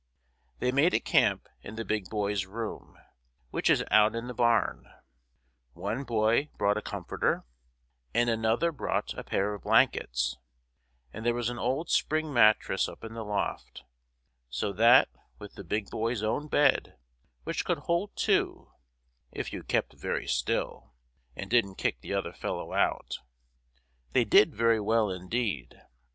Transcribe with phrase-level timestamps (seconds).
[0.57, 2.97] They made a camp in the Big Boy's room,
[3.51, 4.87] which is out in the barn.
[5.73, 7.45] One boy brought a comforter,
[8.11, 10.37] and another brought a pair of blankets;
[11.13, 13.83] and there was an old spring mattress up in the loft,
[14.49, 16.97] so that with the Big Boy's own bed,
[17.43, 18.71] which could hold two
[19.31, 20.95] (if you kept very still
[21.35, 23.19] and didn't kick the other fellow out),
[24.13, 25.79] they did very well indeed.